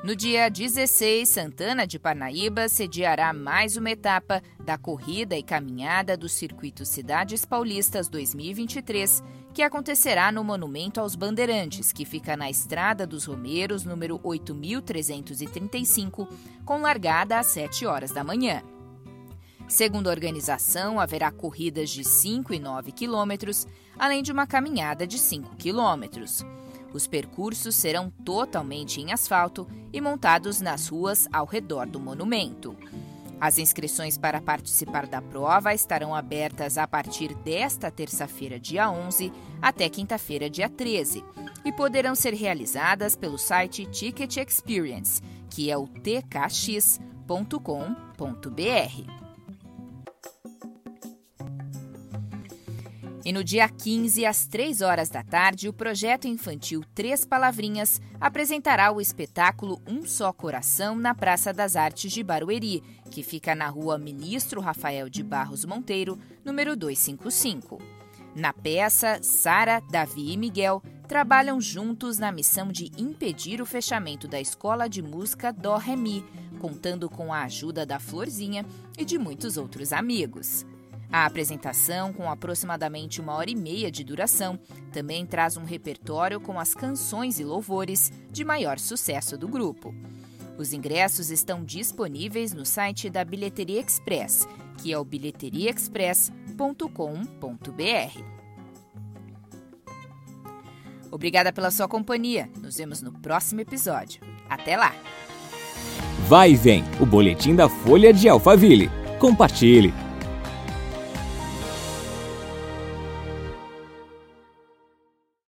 No 0.00 0.14
dia 0.14 0.48
16, 0.48 1.26
Santana 1.28 1.84
de 1.84 1.98
Parnaíba 1.98 2.68
sediará 2.68 3.32
mais 3.32 3.76
uma 3.76 3.90
etapa 3.90 4.40
da 4.64 4.78
corrida 4.78 5.36
e 5.36 5.42
caminhada 5.42 6.16
do 6.16 6.28
Circuito 6.28 6.84
Cidades 6.86 7.44
Paulistas 7.44 8.08
2023, 8.08 9.20
que 9.52 9.60
acontecerá 9.60 10.30
no 10.30 10.44
Monumento 10.44 11.00
aos 11.00 11.16
Bandeirantes, 11.16 11.90
que 11.90 12.04
fica 12.04 12.36
na 12.36 12.48
Estrada 12.48 13.04
dos 13.04 13.24
Romeiros, 13.24 13.84
número 13.84 14.20
8335, 14.22 16.28
com 16.64 16.80
largada 16.80 17.36
às 17.36 17.46
7 17.46 17.84
horas 17.84 18.12
da 18.12 18.22
manhã. 18.22 18.62
Segundo 19.66 20.06
a 20.06 20.12
organização, 20.12 21.00
haverá 21.00 21.32
corridas 21.32 21.90
de 21.90 22.04
5 22.04 22.54
e 22.54 22.60
9 22.60 22.92
quilômetros, 22.92 23.66
além 23.98 24.22
de 24.22 24.30
uma 24.30 24.46
caminhada 24.46 25.04
de 25.04 25.18
5 25.18 25.56
quilômetros. 25.56 26.44
Os 26.92 27.06
percursos 27.06 27.74
serão 27.74 28.10
totalmente 28.24 29.00
em 29.00 29.12
asfalto 29.12 29.66
e 29.92 30.00
montados 30.00 30.60
nas 30.60 30.86
ruas 30.88 31.28
ao 31.32 31.44
redor 31.46 31.86
do 31.86 31.98
monumento. 32.00 32.74
As 33.40 33.56
inscrições 33.58 34.18
para 34.18 34.40
participar 34.40 35.06
da 35.06 35.22
prova 35.22 35.72
estarão 35.72 36.12
abertas 36.14 36.76
a 36.76 36.88
partir 36.88 37.34
desta 37.36 37.88
terça-feira, 37.90 38.58
dia 38.58 38.90
11, 38.90 39.32
até 39.62 39.88
quinta-feira, 39.88 40.50
dia 40.50 40.68
13, 40.68 41.22
e 41.64 41.70
poderão 41.70 42.14
ser 42.16 42.34
realizadas 42.34 43.14
pelo 43.14 43.38
site 43.38 43.86
Ticket 43.86 44.38
Experience, 44.38 45.22
que 45.50 45.70
é 45.70 45.76
o 45.76 45.86
tkx.com.br. 45.86 47.98
E 53.28 53.32
no 53.32 53.44
dia 53.44 53.68
15, 53.68 54.24
às 54.24 54.46
3 54.46 54.80
horas 54.80 55.10
da 55.10 55.22
tarde, 55.22 55.68
o 55.68 55.72
projeto 55.74 56.26
infantil 56.26 56.82
Três 56.94 57.26
Palavrinhas 57.26 58.00
apresentará 58.18 58.90
o 58.90 59.02
espetáculo 59.02 59.82
Um 59.86 60.06
Só 60.06 60.32
Coração 60.32 60.96
na 60.96 61.14
Praça 61.14 61.52
das 61.52 61.76
Artes 61.76 62.10
de 62.10 62.22
Barueri, 62.22 62.82
que 63.10 63.22
fica 63.22 63.54
na 63.54 63.68
rua 63.68 63.98
Ministro 63.98 64.62
Rafael 64.62 65.10
de 65.10 65.22
Barros 65.22 65.66
Monteiro, 65.66 66.18
número 66.42 66.74
255. 66.74 67.76
Na 68.34 68.54
peça, 68.54 69.18
Sara, 69.22 69.80
Davi 69.90 70.32
e 70.32 70.36
Miguel 70.38 70.82
trabalham 71.06 71.60
juntos 71.60 72.16
na 72.16 72.32
missão 72.32 72.68
de 72.68 72.90
impedir 72.96 73.60
o 73.60 73.66
fechamento 73.66 74.26
da 74.26 74.40
escola 74.40 74.88
de 74.88 75.02
música 75.02 75.52
Dó 75.52 75.76
Remi, 75.76 76.24
contando 76.58 77.10
com 77.10 77.30
a 77.30 77.42
ajuda 77.42 77.84
da 77.84 78.00
Florzinha 78.00 78.64
e 78.96 79.04
de 79.04 79.18
muitos 79.18 79.58
outros 79.58 79.92
amigos. 79.92 80.64
A 81.10 81.24
apresentação, 81.24 82.12
com 82.12 82.30
aproximadamente 82.30 83.18
uma 83.20 83.34
hora 83.34 83.50
e 83.50 83.54
meia 83.56 83.90
de 83.90 84.04
duração, 84.04 84.58
também 84.92 85.24
traz 85.24 85.56
um 85.56 85.64
repertório 85.64 86.38
com 86.38 86.60
as 86.60 86.74
canções 86.74 87.40
e 87.40 87.44
louvores 87.44 88.12
de 88.30 88.44
maior 88.44 88.78
sucesso 88.78 89.36
do 89.38 89.48
grupo. 89.48 89.94
Os 90.58 90.72
ingressos 90.74 91.30
estão 91.30 91.64
disponíveis 91.64 92.52
no 92.52 92.66
site 92.66 93.08
da 93.08 93.24
Bilheteria 93.24 93.80
Express, 93.80 94.46
que 94.82 94.92
é 94.92 94.98
o 94.98 95.04
bilheteriaexpress.com.br. 95.04 96.82
Obrigada 101.10 101.50
pela 101.52 101.70
sua 101.70 101.88
companhia. 101.88 102.50
Nos 102.60 102.76
vemos 102.76 103.00
no 103.00 103.12
próximo 103.12 103.62
episódio. 103.62 104.20
Até 104.48 104.76
lá. 104.76 104.92
Vai 106.28 106.50
e 106.52 106.56
vem 106.56 106.84
o 107.00 107.06
boletim 107.06 107.54
da 107.56 107.66
Folha 107.66 108.12
de 108.12 108.28
Alphaville. 108.28 108.90
Compartilhe. 109.18 110.07